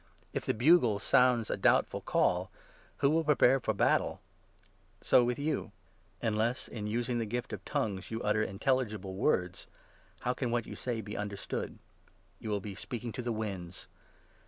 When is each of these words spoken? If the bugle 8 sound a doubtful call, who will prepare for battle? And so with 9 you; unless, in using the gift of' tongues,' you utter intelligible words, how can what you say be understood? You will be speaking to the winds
If 0.33 0.47
the 0.47 0.55
bugle 0.55 0.95
8 0.95 1.01
sound 1.03 1.51
a 1.51 1.55
doubtful 1.55 2.01
call, 2.01 2.49
who 3.05 3.09
will 3.11 3.23
prepare 3.23 3.59
for 3.59 3.71
battle? 3.75 4.19
And 4.99 5.05
so 5.05 5.23
with 5.23 5.37
9 5.37 5.45
you; 5.45 5.71
unless, 6.23 6.67
in 6.67 6.87
using 6.87 7.19
the 7.19 7.25
gift 7.27 7.53
of' 7.53 7.63
tongues,' 7.65 8.09
you 8.09 8.19
utter 8.23 8.41
intelligible 8.41 9.13
words, 9.13 9.67
how 10.21 10.33
can 10.33 10.49
what 10.49 10.65
you 10.65 10.75
say 10.75 11.01
be 11.01 11.15
understood? 11.15 11.77
You 12.39 12.49
will 12.49 12.59
be 12.59 12.73
speaking 12.73 13.11
to 13.11 13.21
the 13.21 13.31
winds 13.31 13.85